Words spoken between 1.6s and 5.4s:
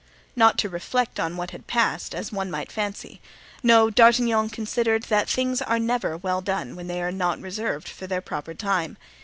passed, as one might fancy. No, D'Artagnan considered that